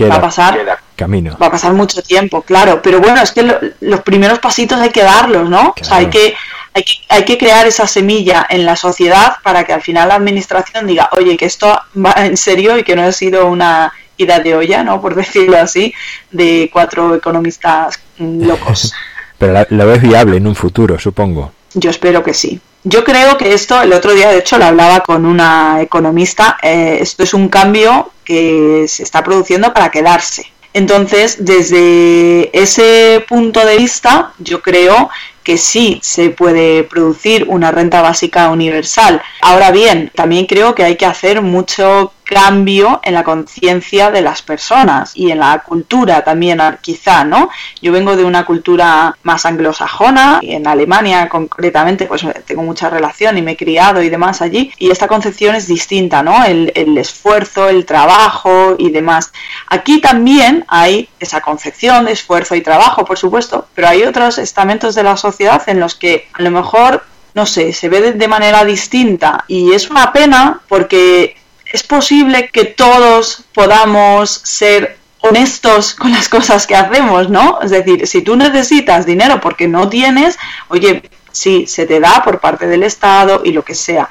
va 0.00 0.14
a 0.14 0.20
pasar 0.20 0.78
camino. 0.94 1.36
Va 1.42 1.46
a 1.46 1.50
pasar 1.50 1.72
mucho 1.72 2.02
tiempo, 2.02 2.42
claro. 2.42 2.80
Pero 2.82 3.00
bueno, 3.00 3.20
es 3.20 3.32
que 3.32 3.74
los 3.80 4.00
primeros 4.02 4.38
pasitos 4.38 4.80
hay 4.80 4.90
que 4.90 5.02
darlos, 5.02 5.48
¿no? 5.50 5.74
O 5.80 5.84
sea, 5.84 5.96
hay 5.96 6.06
que, 6.06 6.34
hay 6.72 6.84
que, 6.84 6.92
hay 7.08 7.24
que 7.24 7.36
crear 7.36 7.66
esa 7.66 7.88
semilla 7.88 8.46
en 8.48 8.64
la 8.64 8.76
sociedad 8.76 9.38
para 9.42 9.64
que 9.64 9.72
al 9.72 9.82
final 9.82 10.08
la 10.08 10.14
administración 10.14 10.86
diga, 10.86 11.10
oye, 11.12 11.36
que 11.36 11.46
esto 11.46 11.80
va 11.96 12.14
en 12.18 12.36
serio 12.36 12.78
y 12.78 12.84
que 12.84 12.94
no 12.94 13.02
ha 13.02 13.12
sido 13.12 13.46
una 13.46 13.92
ida 14.16 14.40
de 14.40 14.54
olla, 14.54 14.82
¿no? 14.82 15.00
Por 15.00 15.14
decirlo 15.22 15.56
así, 15.58 15.94
de 16.30 16.70
cuatro 16.72 17.14
economistas 17.14 17.98
locos. 18.18 18.92
Pero 19.38 19.66
lo 19.70 19.86
ves 19.86 20.00
viable 20.00 20.36
en 20.36 20.46
un 20.46 20.54
futuro, 20.54 20.98
supongo. 20.98 21.52
Yo 21.74 21.90
espero 21.90 22.22
que 22.22 22.32
sí. 22.32 22.60
Yo 22.84 23.02
creo 23.02 23.36
que 23.36 23.52
esto, 23.52 23.80
el 23.82 23.92
otro 23.92 24.12
día 24.12 24.30
de 24.30 24.38
hecho 24.38 24.58
lo 24.58 24.66
hablaba 24.66 25.00
con 25.00 25.24
una 25.24 25.80
economista, 25.80 26.58
eh, 26.62 26.98
esto 27.00 27.22
es 27.22 27.34
un 27.34 27.48
cambio 27.48 28.12
que 28.24 28.84
se 28.86 29.02
está 29.02 29.24
produciendo 29.24 29.72
para 29.72 29.90
quedarse. 29.90 30.46
Entonces, 30.74 31.44
desde 31.44 32.50
ese 32.52 33.24
punto 33.28 33.64
de 33.64 33.76
vista, 33.76 34.32
yo 34.38 34.60
creo 34.60 35.08
que 35.44 35.56
sí 35.56 36.00
se 36.02 36.30
puede 36.30 36.82
producir 36.84 37.46
una 37.48 37.70
renta 37.70 38.02
básica 38.02 38.50
universal. 38.50 39.22
Ahora 39.40 39.70
bien, 39.70 40.10
también 40.14 40.46
creo 40.46 40.74
que 40.74 40.82
hay 40.82 40.96
que 40.96 41.06
hacer 41.06 41.42
mucho 41.42 42.12
cambio 42.24 43.00
en 43.04 43.14
la 43.14 43.22
conciencia 43.22 44.10
de 44.10 44.22
las 44.22 44.42
personas 44.42 45.12
y 45.14 45.30
en 45.30 45.38
la 45.38 45.58
cultura 45.60 46.24
también 46.24 46.60
quizá, 46.80 47.24
¿no? 47.24 47.50
Yo 47.80 47.92
vengo 47.92 48.16
de 48.16 48.24
una 48.24 48.44
cultura 48.44 49.16
más 49.22 49.46
anglosajona, 49.46 50.40
en 50.42 50.66
Alemania 50.66 51.28
concretamente 51.28 52.06
pues 52.06 52.22
tengo 52.46 52.62
mucha 52.62 52.90
relación 52.90 53.38
y 53.38 53.42
me 53.42 53.52
he 53.52 53.56
criado 53.56 54.02
y 54.02 54.08
demás 54.08 54.42
allí 54.42 54.72
y 54.78 54.90
esta 54.90 55.06
concepción 55.06 55.54
es 55.54 55.66
distinta, 55.66 56.22
¿no? 56.22 56.44
El, 56.44 56.72
el 56.74 56.96
esfuerzo, 56.98 57.68
el 57.68 57.84
trabajo 57.84 58.74
y 58.78 58.90
demás. 58.90 59.32
Aquí 59.68 60.00
también 60.00 60.64
hay 60.68 61.08
esa 61.20 61.40
concepción 61.40 62.06
de 62.06 62.12
esfuerzo 62.12 62.54
y 62.54 62.62
trabajo, 62.62 63.04
por 63.04 63.18
supuesto, 63.18 63.68
pero 63.74 63.88
hay 63.88 64.02
otros 64.02 64.38
estamentos 64.38 64.94
de 64.94 65.02
la 65.02 65.16
sociedad 65.16 65.62
en 65.68 65.80
los 65.80 65.94
que 65.94 66.28
a 66.32 66.42
lo 66.42 66.50
mejor 66.50 67.02
no 67.34 67.46
sé, 67.46 67.72
se 67.72 67.88
ve 67.88 68.12
de 68.12 68.28
manera 68.28 68.64
distinta 68.64 69.44
y 69.48 69.72
es 69.72 69.90
una 69.90 70.12
pena 70.12 70.60
porque 70.68 71.36
es 71.74 71.82
posible 71.82 72.50
que 72.50 72.66
todos 72.66 73.42
podamos 73.52 74.30
ser 74.30 74.96
honestos 75.22 75.92
con 75.94 76.12
las 76.12 76.28
cosas 76.36 76.68
que 76.68 76.76
hacemos, 76.76 77.28
¿no? 77.28 77.60
Es 77.60 77.72
decir, 77.72 78.06
si 78.06 78.22
tú 78.22 78.36
necesitas 78.36 79.06
dinero 79.06 79.40
porque 79.40 79.66
no 79.66 79.88
tienes, 79.88 80.38
oye, 80.68 81.02
sí, 81.32 81.66
se 81.66 81.84
te 81.84 81.98
da 81.98 82.22
por 82.22 82.38
parte 82.38 82.68
del 82.68 82.84
Estado 82.84 83.42
y 83.44 83.50
lo 83.50 83.64
que 83.64 83.74
sea, 83.74 84.08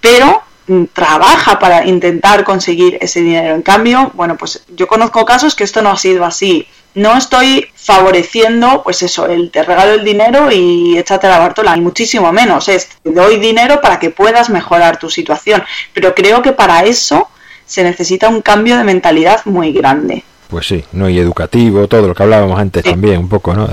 pero 0.00 0.42
mm, 0.68 0.84
trabaja 0.94 1.58
para 1.58 1.84
intentar 1.84 2.44
conseguir 2.44 2.96
ese 3.02 3.20
dinero. 3.20 3.56
En 3.56 3.62
cambio, 3.62 4.10
bueno, 4.14 4.38
pues 4.38 4.64
yo 4.74 4.86
conozco 4.86 5.26
casos 5.26 5.54
que 5.54 5.64
esto 5.64 5.82
no 5.82 5.90
ha 5.90 5.98
sido 5.98 6.24
así 6.24 6.66
no 6.94 7.16
estoy 7.16 7.68
favoreciendo, 7.74 8.82
pues 8.82 9.02
eso, 9.02 9.26
el 9.26 9.50
te 9.50 9.62
regalo 9.62 9.92
el 9.94 10.04
dinero 10.04 10.50
y 10.50 10.96
échate 10.98 11.28
la 11.28 11.38
Bartola, 11.38 11.74
ni 11.74 11.82
muchísimo 11.82 12.32
menos. 12.32 12.68
Es 12.68 12.88
te 13.02 13.10
doy 13.10 13.38
dinero 13.38 13.80
para 13.80 13.98
que 13.98 14.10
puedas 14.10 14.50
mejorar 14.50 14.98
tu 14.98 15.10
situación. 15.10 15.62
Pero 15.92 16.14
creo 16.14 16.42
que 16.42 16.52
para 16.52 16.84
eso 16.84 17.28
se 17.66 17.82
necesita 17.82 18.28
un 18.28 18.42
cambio 18.42 18.76
de 18.76 18.84
mentalidad 18.84 19.40
muy 19.46 19.72
grande. 19.72 20.22
Pues 20.48 20.66
sí, 20.66 20.84
no 20.92 21.08
y 21.08 21.18
educativo, 21.18 21.88
todo 21.88 22.08
lo 22.08 22.14
que 22.14 22.22
hablábamos 22.22 22.58
antes 22.58 22.84
también, 22.84 23.20
un 23.20 23.28
poco, 23.28 23.54
¿no? 23.54 23.68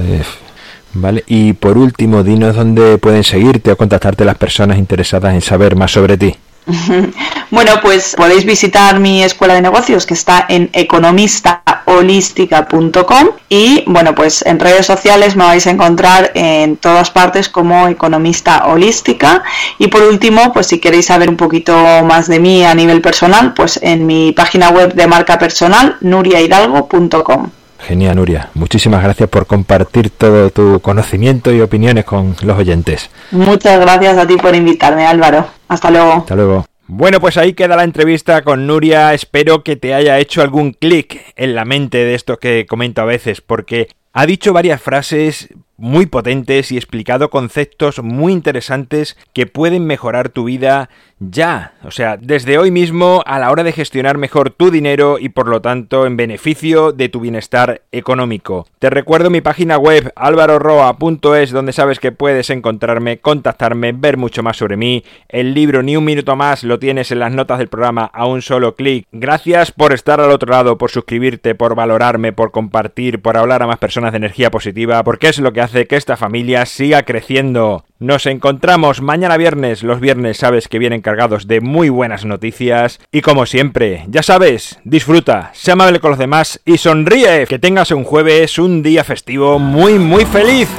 vale. 0.94 1.24
Y 1.28 1.54
por 1.54 1.78
último, 1.78 2.24
dinos 2.24 2.56
dónde 2.56 2.98
pueden 2.98 3.26
seguirte 3.26 3.72
o 3.72 3.78
contactarte 3.78 4.24
las 4.24 4.38
personas 4.38 4.78
interesadas 4.78 5.34
en 5.34 5.42
saber 5.42 5.76
más 5.76 5.92
sobre 5.92 6.18
ti. 6.18 6.36
Bueno, 7.52 7.74
pues 7.82 8.16
podéis 8.16 8.46
visitar 8.46 9.00
mi 9.00 9.24
escuela 9.24 9.56
de 9.56 9.62
negocios 9.62 10.06
que 10.06 10.14
está 10.14 10.46
en 10.48 10.70
economistaholística.com 10.74 13.30
y 13.50 13.84
bueno, 13.88 14.14
pues 14.14 14.46
en 14.46 14.60
redes 14.60 14.86
sociales 14.86 15.36
me 15.36 15.46
vais 15.46 15.66
a 15.66 15.72
encontrar 15.72 16.30
en 16.36 16.78
todas 16.78 17.10
partes 17.10 17.50
como 17.50 17.88
economista 17.88 18.68
holística 18.68 19.42
y 19.80 19.88
por 19.88 20.04
último, 20.04 20.54
pues 20.54 20.68
si 20.68 20.78
queréis 20.80 21.08
saber 21.08 21.28
un 21.30 21.38
poquito 21.38 21.74
más 22.04 22.28
de 22.28 22.40
mí 22.40 22.64
a 22.64 22.76
nivel 22.76 23.02
personal, 23.02 23.56
pues 23.56 23.80
en 23.82 24.06
mi 24.06 24.32
página 24.32 24.70
web 24.70 24.94
de 24.94 25.08
marca 25.08 25.40
personal 25.40 25.98
nuriahidalgo.com. 26.02 27.50
Genial, 27.80 28.16
Nuria. 28.16 28.50
Muchísimas 28.54 29.04
gracias 29.04 29.30
por 29.30 29.48
compartir 29.48 30.10
todo 30.10 30.50
tu 30.50 30.80
conocimiento 30.82 31.52
y 31.52 31.62
opiniones 31.62 32.06
con 32.06 32.36
los 32.42 32.58
oyentes. 32.58 33.10
Muchas 33.32 33.80
gracias 33.80 34.18
a 34.18 34.28
ti 34.28 34.36
por 34.38 34.54
invitarme, 34.56 35.06
Álvaro. 35.06 35.48
Hasta 35.68 35.90
luego. 35.90 36.14
Hasta 36.14 36.36
luego. 36.36 36.66
Bueno, 36.88 37.20
pues 37.20 37.38
ahí 37.38 37.54
queda 37.54 37.76
la 37.76 37.84
entrevista 37.84 38.42
con 38.42 38.66
Nuria. 38.66 39.14
Espero 39.14 39.64
que 39.64 39.76
te 39.76 39.94
haya 39.94 40.18
hecho 40.20 40.42
algún 40.42 40.74
clic 40.74 41.22
en 41.36 41.54
la 41.54 41.64
mente 41.64 42.00
de 42.00 42.16
esto 42.16 42.38
que 42.38 42.66
comento 42.68 43.02
a 43.02 43.06
veces, 43.06 43.42
porque 43.42 43.90
ha 44.12 44.26
dicho 44.26 44.54
varias 44.54 44.82
frases 44.82 45.50
muy 45.80 46.06
potentes 46.06 46.72
y 46.72 46.78
explicado 46.78 47.30
conceptos 47.30 48.04
muy 48.04 48.34
interesantes 48.34 49.18
que 49.34 49.48
pueden 49.48 49.86
mejorar 49.86 50.30
tu 50.30 50.44
vida 50.44 50.90
ya, 51.22 51.74
o 51.84 51.92
sea, 51.92 52.16
desde 52.16 52.58
hoy 52.58 52.72
mismo 52.72 53.22
a 53.26 53.40
la 53.40 53.52
hora 53.52 53.64
de 53.64 53.74
gestionar 53.74 54.18
mejor 54.18 54.52
tu 54.52 54.72
dinero 54.72 55.20
y 55.20 55.28
por 55.28 55.50
lo 55.50 55.62
tanto 55.62 56.06
en 56.06 56.16
beneficio 56.16 56.94
de 56.94 57.10
tu 57.10 57.20
bienestar 57.20 57.82
económico. 57.92 58.68
Te 58.80 58.90
recuerdo 58.90 59.30
mi 59.30 59.42
página 59.42 59.78
web 59.78 60.14
alvaroroa.es 60.16 61.52
donde 61.52 61.74
sabes 61.74 62.00
que 62.00 62.14
puedes 62.14 62.50
encontrarme, 62.50 63.18
contactarme, 63.18 63.92
ver 63.92 64.16
mucho 64.16 64.44
más 64.44 64.56
sobre 64.56 64.78
mí. 64.78 65.04
El 65.28 65.54
libro 65.54 65.84
Ni 65.84 65.98
un 65.98 66.06
minuto 66.06 66.38
más 66.38 66.64
lo 66.64 66.80
tienes 66.80 67.12
en 67.12 67.20
las 67.20 67.34
notas 67.34 67.58
del 67.58 67.68
programa 67.68 68.10
a 68.14 68.26
un 68.26 68.42
solo 68.42 68.76
clic. 68.76 69.06
Gracias 69.12 69.74
por 69.74 69.92
estar 69.92 70.22
al 70.22 70.32
otro 70.32 70.52
lado, 70.52 70.78
por 70.78 70.90
suscribirte, 70.90 71.54
por 71.54 71.76
valorarme, 71.76 72.32
por 72.32 72.52
compartir, 72.52 73.22
por 73.22 73.36
hablar 73.36 73.62
a 73.62 73.68
más 73.68 73.78
personas 73.78 74.14
de 74.14 74.18
energía 74.18 74.52
positiva, 74.52 75.04
porque 75.04 75.28
es 75.28 75.40
lo 75.40 75.52
que 75.52 75.60
que 75.72 75.96
esta 75.96 76.18
familia 76.18 76.66
siga 76.66 77.04
creciendo. 77.04 77.86
Nos 78.00 78.26
encontramos 78.26 79.02
mañana 79.02 79.38
viernes. 79.38 79.84
Los 79.84 80.00
viernes 80.00 80.38
sabes 80.38 80.68
que 80.68 80.80
vienen 80.80 81.02
cargados 81.02 81.48
de 81.48 81.62
muy 81.62 81.90
buenas 81.90 82.26
noticias. 82.26 83.00
Y 83.12 83.22
como 83.22 83.46
siempre, 83.46 84.06
ya 84.08 84.24
sabes, 84.24 84.80
disfruta, 84.84 85.52
sé 85.54 85.72
amable 85.72 86.00
con 86.00 86.12
los 86.12 86.20
demás 86.20 86.62
y 86.66 86.78
sonríe. 86.78 87.46
Que 87.48 87.60
tengas 87.60 87.92
un 87.92 88.04
jueves, 88.04 88.58
un 88.58 88.84
día 88.84 89.04
festivo 89.04 89.60
muy, 89.60 90.00
muy 90.00 90.26
feliz. 90.26 90.70